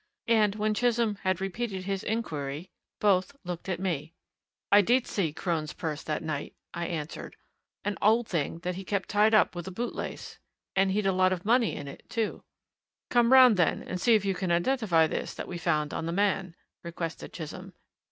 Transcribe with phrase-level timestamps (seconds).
[0.29, 4.15] And when Chisholm had repeated his inquiry, both looked at me.
[4.71, 7.35] "I did see Crone's purse that night," I answered,
[7.85, 10.39] "an old thing that he kept tied up with a boot lace.
[10.75, 12.43] And he'd a lot of money in it, too."
[13.11, 16.11] "Come round, then, and see if you can identify this that we found on the
[16.11, 17.73] man," requested Chisholm.